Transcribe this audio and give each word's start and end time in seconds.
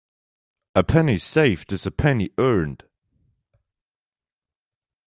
A 0.73 0.83
penny 0.83 1.19
saved 1.19 1.71
is 1.71 1.85
a 1.85 1.91
penny 1.91 2.31
earned. 2.39 2.85